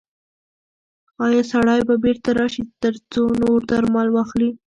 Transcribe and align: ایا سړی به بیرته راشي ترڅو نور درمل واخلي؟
ایا 1.25 1.41
سړی 1.51 1.79
به 1.87 1.95
بیرته 2.03 2.29
راشي 2.39 2.63
ترڅو 2.81 3.23
نور 3.41 3.59
درمل 3.69 4.07
واخلي؟ 4.11 4.49